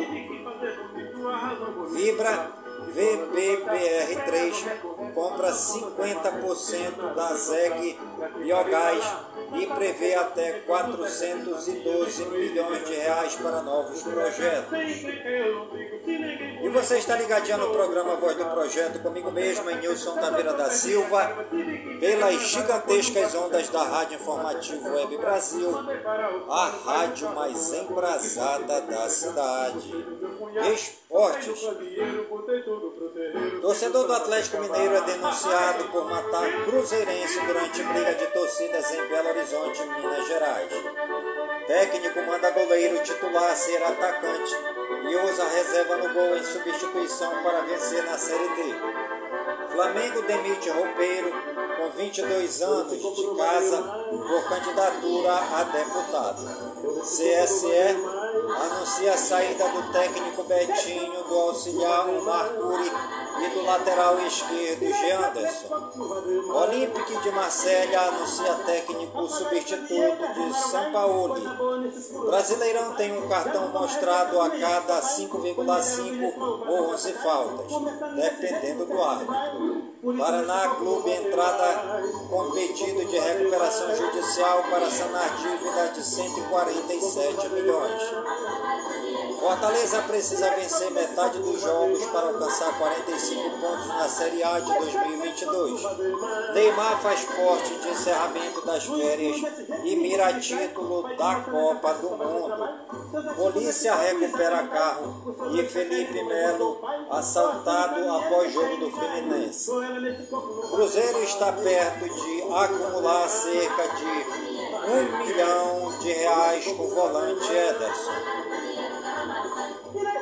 [1.91, 2.63] Vibra
[2.93, 7.99] VPPR3 compra 50% da ZEG
[8.37, 9.03] Biogás
[9.53, 14.79] e prevê até 412 milhões de reais para novos projetos.
[16.61, 20.69] E você está ligadinho no programa Voz do Projeto comigo mesmo, em Nilson Taveira da
[20.71, 21.45] Silva,
[21.99, 25.71] pelas gigantescas ondas da Rádio Informativo Web Brasil,
[26.49, 30.05] a rádio mais embrasada da cidade.
[31.13, 31.61] Esportes.
[33.61, 39.29] Torcedor do Atlético Mineiro é denunciado por matar cruzeirense durante briga de torcidas em Belo
[39.29, 40.71] Horizonte, Minas Gerais.
[41.67, 44.55] Técnico manda goleiro titular ser atacante
[45.03, 48.75] e usa reserva no gol em substituição para vencer na Série D.
[49.71, 51.31] Flamengo demite roupeiro
[51.77, 56.73] com 22 anos de casa por candidatura a deputado.
[57.01, 58.12] CSE
[58.51, 62.91] anuncia a saída do técnico Betinho do auxiliar Marcuri
[63.41, 64.83] e do lateral esquerdo
[65.27, 66.53] Anderson.
[66.53, 71.35] Olympique de Marselha anuncia técnico substituto de São Paulo.
[72.25, 76.33] Brasileirão tem um cartão mostrado a cada 5,5
[76.67, 77.65] ou 11 faltas,
[78.15, 79.93] dependendo do árbitro.
[80.17, 88.01] Paraná Clube entrada com pedido de recuperação judicial para sanar dívida de 147 milhões.
[89.43, 95.81] Fortaleza precisa vencer metade dos jogos para alcançar 45 pontos na Série A de 2022.
[96.53, 99.35] Neymar faz corte de encerramento das férias
[99.83, 103.35] e mira título da Copa do Mundo.
[103.35, 106.79] Polícia recupera carro e Felipe Melo
[107.11, 109.69] assaltado após jogo do Fluminense.
[110.71, 118.72] Cruzeiro está perto de acumular cerca de um milhão de reais com o volante Ederson.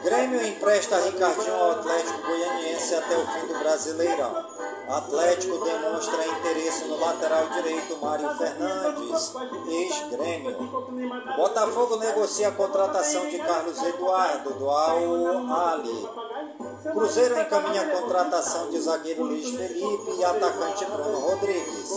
[0.04, 4.46] Grêmio empresta Ricardinho ao Atlético Goianiense até o fim do Brasileirão.
[4.88, 9.34] Atlético demonstra interesse no lateral direito Mário Fernandes,
[9.68, 10.58] ex-Grêmio.
[11.38, 16.10] Botafogo negocia a contratação de Carlos Eduardo do Al-Ali.
[16.84, 21.90] Cruzeiro encaminha a contratação de zagueiro Luiz Felipe e atacante Bruno Rodrigues.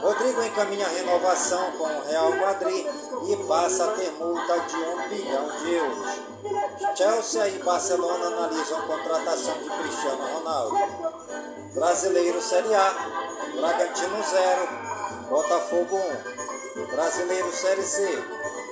[0.00, 2.86] Rodrigo encaminha a renovação com o Real Madrid
[3.28, 6.32] e passa a ter multa de 1 bilhão de euros.
[6.96, 10.76] Chelsea e Barcelona analisam a contratação de Cristiano Ronaldo.
[11.74, 12.94] Brasileiro Série A,
[13.56, 15.96] Bragantino 0, Botafogo
[16.76, 16.86] 1.
[16.94, 18.24] Brasileiro Série C,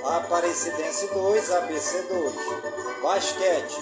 [0.05, 2.35] Aparecidense 2, ABC 2.
[3.03, 3.81] Basquete,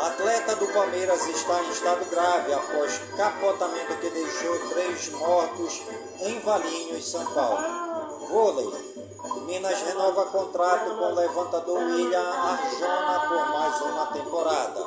[0.00, 5.82] Atleta do Palmeiras está em estado grave após capotamento que deixou três mortos
[6.20, 8.26] em Valinhos, São Paulo.
[8.28, 9.00] Vôlei.
[9.46, 14.86] Minas renova contrato com o levantador William Arjona por mais uma temporada.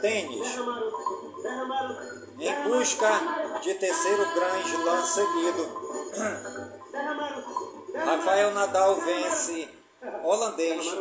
[0.00, 0.48] Tênis.
[2.38, 3.10] Em busca
[3.60, 5.68] de terceiro Grand Slam seguido.
[8.06, 9.68] Rafael Nadal vence
[10.22, 10.94] holandês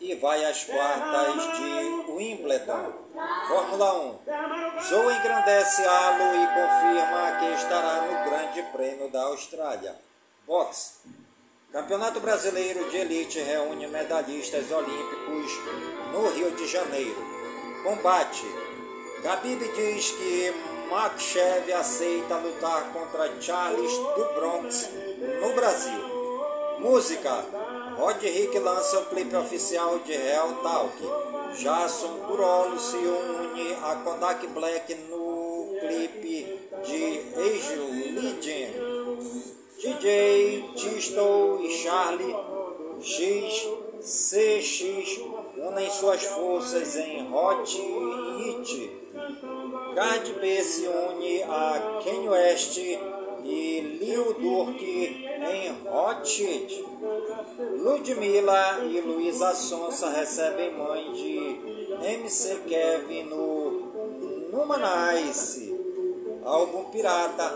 [0.00, 2.92] e vai às quartas de Wimbledon.
[3.48, 4.18] Fórmula 1.
[4.88, 9.96] Zou engrandece Halo e confirma que estará no Grande Prêmio da Austrália.
[10.46, 10.98] Boxe.
[11.72, 15.52] Campeonato Brasileiro de Elite reúne medalhistas olímpicos
[16.12, 17.22] no Rio de Janeiro.
[17.84, 18.46] Combate.
[19.22, 20.54] Khabib diz que
[20.90, 24.88] Makhachev aceita lutar contra Charles do Bronx
[25.40, 26.18] no Brasil.
[26.78, 27.44] Música.
[27.98, 30.94] Rod Rick lança o clipe oficial de Real Talk.
[31.56, 36.46] Jason Burolo se une a Kodak Black no clipe
[36.86, 37.74] de Age
[38.14, 38.72] Legend.
[39.78, 42.36] DJ Tisto e Charlie
[44.00, 45.20] XCX
[45.56, 47.68] unem suas forças em Hot
[48.38, 48.92] Hit.
[49.96, 55.72] Cardi B se une a Kanye West e Lil Durk em
[56.24, 56.84] Hit.
[57.76, 61.60] Ludmilla e Luísa Sonsa recebem mãe de
[62.02, 65.76] MC Kevin no Numanice.
[66.44, 67.48] Álbum Pirata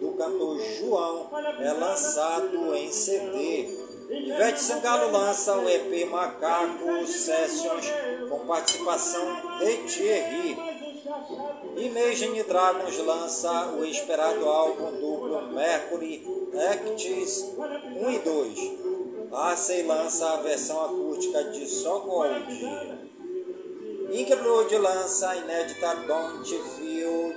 [0.00, 1.30] do cantor João
[1.60, 3.88] é lançado em CD.
[4.10, 7.92] Ivete Sangalo lança o EP Macaco Sessions
[8.30, 10.77] com participação de Thierry.
[11.76, 16.24] Imagine Dragons lança o esperado álbum duplo Mercury
[16.70, 17.42] Acts
[17.96, 18.72] 1 e 2.
[19.32, 22.98] Arcey lança a versão acústica de Só Gold.
[24.10, 27.34] Ink Blood lança a inédita Don't Feel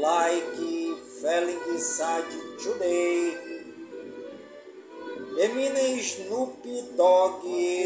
[0.00, 2.26] Like Feeling Sad
[2.62, 3.50] Today.
[5.36, 7.44] Eminem e Snoop Dogg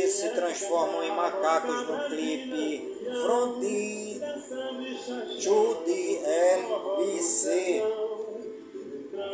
[0.09, 2.94] se transformam em macacos no clipe
[5.43, 6.19] To the
[6.59, 7.47] LBC.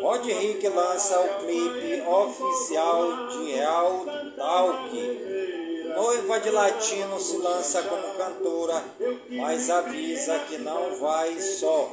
[0.03, 4.05] Rod Rick lança o clipe oficial de Real
[4.37, 5.60] Talk.
[5.95, 8.83] Noiva de Latino se lança como cantora,
[9.29, 11.91] mas avisa que não vai só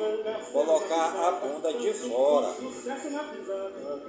[0.52, 2.54] colocar a bunda de fora.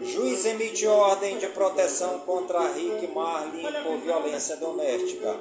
[0.01, 5.37] Juiz emite ordem de proteção contra Rick Marlin por violência doméstica.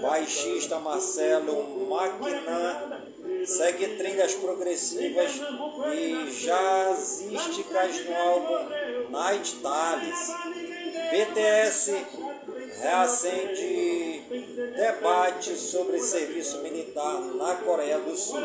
[0.00, 3.00] Baixista Marcelo Maquinan
[3.46, 5.40] segue trilhas progressivas
[5.94, 8.68] e jazzísticas no álbum
[9.10, 10.32] Night Tales.
[11.10, 11.94] BTS
[12.80, 14.20] reacende
[14.76, 18.40] debate sobre serviço militar na Coreia do Sul.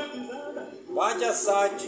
[0.90, 1.84] Bad Assad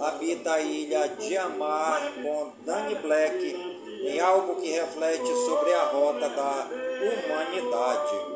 [0.00, 3.44] habita a ilha de Amar com Danny Black
[4.02, 6.68] em algo que reflete sobre a rota da
[7.00, 8.34] humanidade.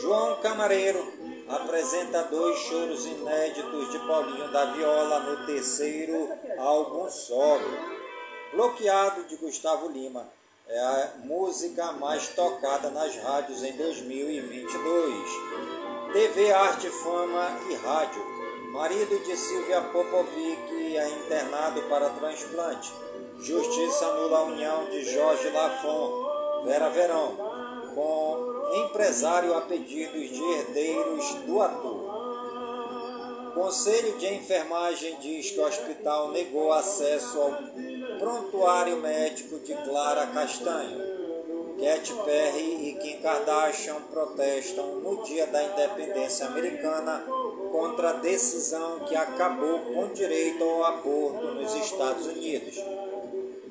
[0.00, 1.12] João Camareiro
[1.48, 7.92] apresenta dois choros inéditos de Paulinho da Viola no terceiro álbum solo.
[8.52, 10.28] Bloqueado de Gustavo Lima
[10.72, 15.30] é a música mais tocada nas rádios em 2022.
[16.14, 18.24] TV Arte, Fama e Rádio.
[18.72, 22.90] Marido de Silvia Popovic é internado para transplante.
[23.40, 27.36] Justiça anula a união de Jorge Lafon, Vera Verão,
[27.94, 32.12] com empresário a pedidos de herdeiros do ator.
[33.54, 37.52] Conselho de Enfermagem diz que o hospital negou acesso ao
[38.22, 41.10] prontuário médico de Clara Castanho.
[41.76, 47.24] Katy Perry e Kim Kardashian protestam no dia da independência americana
[47.72, 52.76] contra a decisão que acabou com direito ao aborto nos Estados Unidos.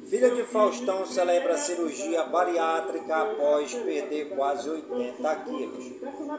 [0.09, 5.85] Filha de Faustão celebra cirurgia bariátrica após perder quase 80 quilos.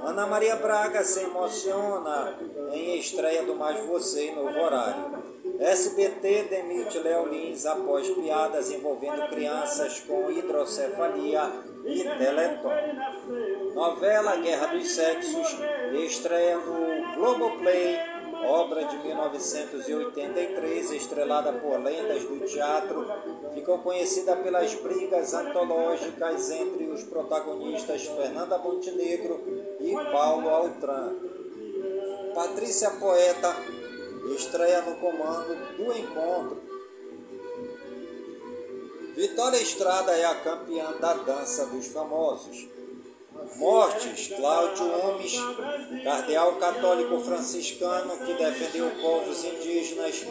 [0.02, 2.36] Ana Maria Braga se emociona
[2.72, 5.32] em estreia do Mais Você em novo horário.
[5.58, 11.42] SBT demite Léo Lins após piadas envolvendo crianças com hidrocefalia
[11.84, 12.70] e teleton.
[13.74, 15.58] Novela Guerra dos Sexos
[15.92, 17.98] estreia no Globoplay,
[18.44, 23.06] obra de 1983, estrelada por lendas do teatro,
[23.54, 29.40] ficou conhecida pelas brigas antológicas entre os protagonistas Fernanda Montenegro
[29.80, 31.14] e Paulo Altran.
[32.34, 33.54] Patrícia Poeta
[34.30, 36.62] estreia no comando do encontro.
[39.14, 42.68] Vitória Estrada é a campeã da dança dos famosos.
[43.56, 45.34] Mortes, Cláudio Gomes,
[46.02, 50.24] cardeal católico franciscano que defendeu povos indígenas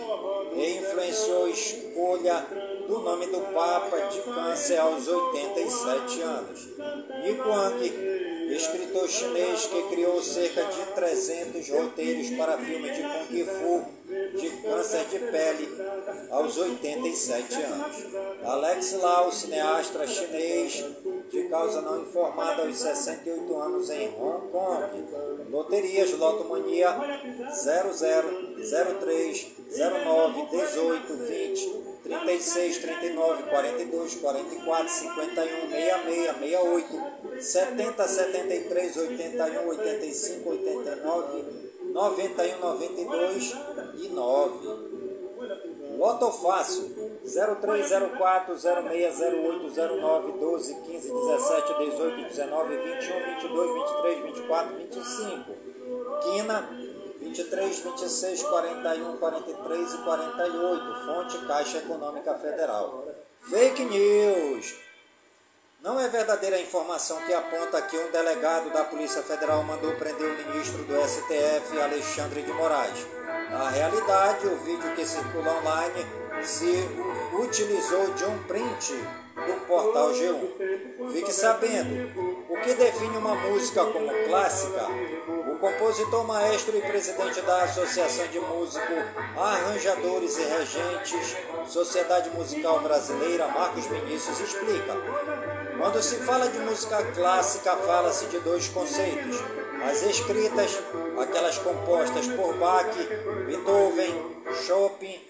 [0.55, 2.47] e influenciou a escolha
[2.87, 6.67] do nome do Papa de câncer aos 87 anos.
[7.23, 7.51] Nico
[8.53, 15.05] escritor chinês que criou cerca de 300 roteiros para filmes de Kung Fu de câncer
[15.05, 15.69] de pele
[16.29, 17.95] aos 87 anos.
[18.43, 20.83] Alex Lau, cineasta chinês
[21.29, 25.05] de causa não informada aos 68 anos em Hong Kong.
[25.49, 26.93] Loterias Lotomania
[27.53, 36.87] 0003 09 18 20 36, 39, 42, 44, 51, 66, 68,
[37.39, 41.45] 70, 73, 81, 85, 89,
[41.93, 43.55] 91, 92
[43.95, 44.91] e 9.
[45.97, 55.55] Loto Fácil 0304 0608 09 12 15 17 18 19 21 22 23 24 25
[56.23, 56.80] Quina
[57.31, 63.05] 23 26 41 43 e 48 Fonte Caixa Econômica Federal
[63.49, 64.75] Fake News
[65.81, 70.29] não é verdadeira a informação que aponta que um delegado da Polícia Federal mandou prender
[70.29, 73.07] o ministro do STF, Alexandre de Moraes.
[73.49, 76.05] Na realidade, o vídeo que circula online
[76.43, 76.87] se
[77.33, 78.93] utilizou de um print
[79.33, 81.11] do portal G1.
[81.13, 82.11] Fique sabendo,
[82.47, 84.85] o que define uma música como clássica?
[85.61, 88.97] Compositor, maestro e presidente da Associação de Músicos,
[89.37, 91.37] Arranjadores e Regentes,
[91.67, 94.97] Sociedade Musical Brasileira, Marcos Vinícius, explica.
[95.77, 99.37] Quando se fala de música clássica, fala-se de dois conceitos.
[99.87, 100.79] As escritas,
[101.21, 102.91] aquelas compostas por Bach,
[103.45, 105.21] Beethoven, Chopin,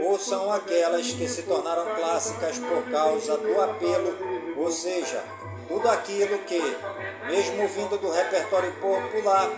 [0.00, 4.12] ou são aquelas que se tornaram clássicas por causa do apelo,
[4.56, 5.22] ou seja,
[5.68, 6.60] tudo aquilo que,
[7.26, 9.48] mesmo vindo do repertório popular,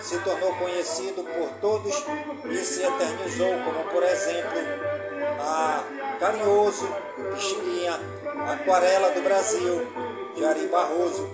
[0.00, 2.04] se tornou conhecido por todos
[2.50, 4.58] e se eternizou, como por exemplo
[5.40, 5.84] a
[6.18, 6.88] Carinhoso,
[7.32, 8.00] Pixinguinha,
[8.52, 9.86] Aquarela do Brasil,
[10.38, 11.28] Jari Barroso,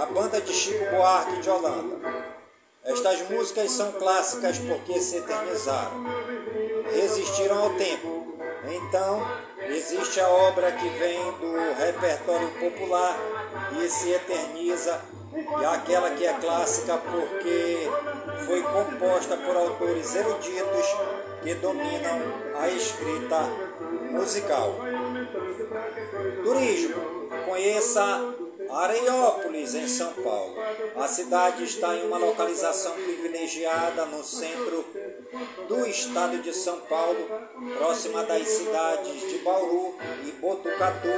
[0.00, 1.96] a banda de Chico Buarque de Holanda.
[2.84, 6.04] Estas músicas são clássicas porque se eternizaram,
[6.92, 8.36] resistiram ao tempo.
[8.64, 9.26] Então,
[9.68, 13.16] existe a obra que vem do repertório popular
[13.80, 15.00] e se eterniza,
[15.34, 17.88] e aquela que é clássica porque
[18.46, 20.86] foi composta por autores eruditos
[21.42, 22.20] que dominam
[22.58, 23.40] a escrita
[24.10, 24.76] musical.
[26.44, 27.22] Turismo.
[27.46, 28.34] Conheça
[28.70, 30.54] Areiópolis, em São Paulo.
[30.96, 34.84] A cidade está em uma localização privilegiada no centro
[35.68, 37.28] do estado de São Paulo,
[37.78, 41.08] próxima das cidades de Bauru e Botucatu,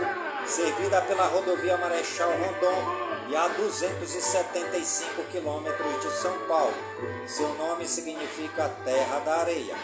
[0.47, 6.75] servida pela rodovia Marechal Rondon e a 275 quilômetros de São Paulo.
[7.27, 9.77] Seu nome significa Terra da Areia.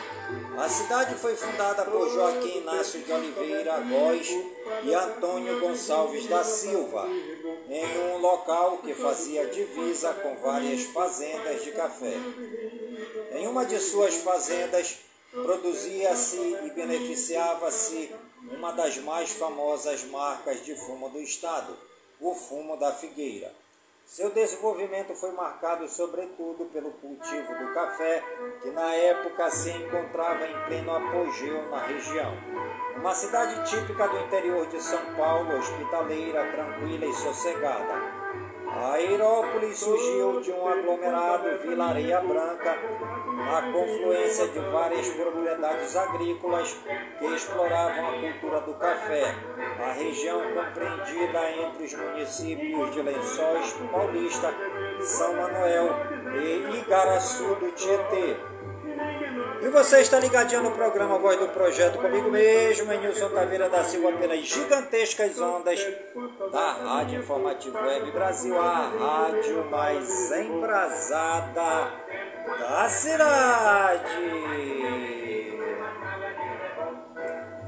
[0.59, 4.29] A cidade foi fundada por Joaquim Inácio de Oliveira Góes
[4.85, 7.09] e Antônio Gonçalves da Silva.
[7.69, 12.15] em um local que fazia divisa com várias fazendas de café.
[13.33, 14.99] Em uma de suas fazendas,
[15.33, 18.13] produzia-se e beneficiava-se
[18.43, 21.77] uma das mais famosas marcas de fumo do estado,
[22.21, 23.53] o fumo da figueira.
[24.05, 28.23] Seu desenvolvimento foi marcado sobretudo pelo cultivo do café,
[28.61, 32.33] que na época se encontrava em pleno apogeu na região.
[32.97, 38.20] Uma cidade típica do interior de São Paulo, hospitaleira, tranquila e sossegada.
[38.73, 42.79] A Aerópolis surgiu de um aglomerado Vila Areia Branca,
[43.51, 46.77] a confluência de várias propriedades agrícolas
[47.19, 49.35] que exploravam a cultura do café.
[49.79, 54.55] A região compreendida entre os municípios de Lençóis Paulista,
[55.01, 55.89] São Manuel
[56.37, 58.50] e Igaraçu do Tietê.
[59.63, 64.13] E você está ligadinho no programa Voz do Projeto comigo mesmo, Nilson Taveira da Silva,
[64.13, 65.87] pelas gigantescas ondas
[66.51, 71.93] da Rádio Informativo Web Brasil, a rádio mais embrasada
[72.59, 74.41] da cidade.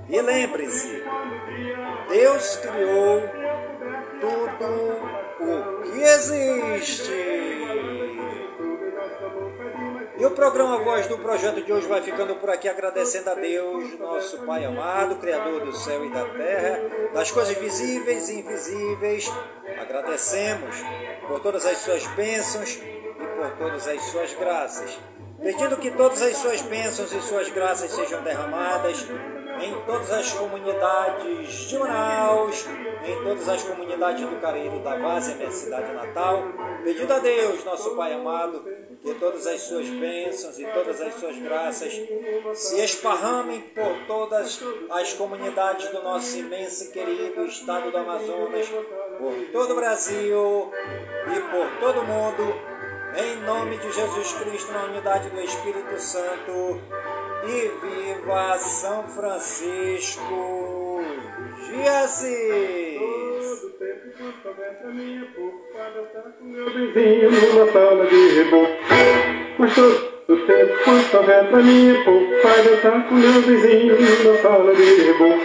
[0.08, 1.04] E lembre-se,
[2.08, 3.22] Deus criou
[4.20, 7.51] tudo o que existe.
[10.22, 13.98] E o programa Voz do Projeto de hoje vai ficando por aqui, agradecendo a Deus,
[13.98, 16.78] nosso Pai amado, Criador do céu e da terra,
[17.12, 19.28] das coisas visíveis e invisíveis.
[19.80, 20.76] Agradecemos
[21.26, 24.96] por todas as suas bênçãos e por todas as suas graças.
[25.42, 29.04] Pedindo que todas as suas bênçãos e suas graças sejam derramadas
[29.60, 32.64] em todas as comunidades de Manaus,
[33.04, 36.44] em todas as comunidades do Careiro da Várzea, minha cidade natal,
[36.84, 38.64] pedindo a Deus, nosso Pai amado,
[39.02, 41.92] que todas as suas bênçãos e todas as suas graças
[42.54, 48.68] se esparramem por todas as comunidades do nosso imenso e querido estado do Amazonas,
[49.18, 50.70] por todo o Brasil
[51.26, 52.54] e por todo o mundo,
[53.16, 56.80] em nome de Jesus Cristo, na unidade do Espírito Santo
[57.44, 61.00] e viva São Francisco
[61.66, 61.88] de
[63.92, 68.72] Tempo enquanto pra mim é pouco para estar com meu vizinho numa sala de reboco.
[69.58, 70.72] Mas todo tempo
[71.50, 75.44] pra mim é pouco para estar com meu vizinho numa sala de reboco.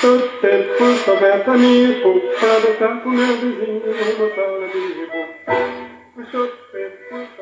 [0.00, 4.78] Todo tempo houver pra mim é pouco para estar com meu vizinho numa sala de
[4.94, 5.34] reboco.
[6.16, 7.32] Mas todo tempo enquanto